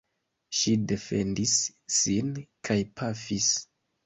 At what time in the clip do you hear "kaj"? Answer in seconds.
2.71-2.79